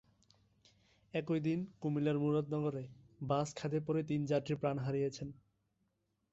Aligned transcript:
একই 1.13 1.39
দিন 1.39 1.59
কুমিল্লার 1.81 2.17
মুরাদনগরে 2.19 2.83
বাস 3.21 3.47
খাদে 3.55 3.79
পড়ে 3.87 4.01
তিন 4.03 4.21
যাত্রী 4.25 4.53
প্রাণ 4.55 4.77
হারিয়েছেন। 4.79 5.29